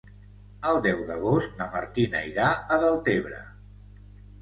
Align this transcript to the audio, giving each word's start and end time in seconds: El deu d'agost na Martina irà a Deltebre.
El 0.69 0.81
deu 0.85 1.03
d'agost 1.09 1.53
na 1.61 1.69
Martina 1.77 2.25
irà 2.33 2.51
a 2.79 2.83
Deltebre. 2.87 3.47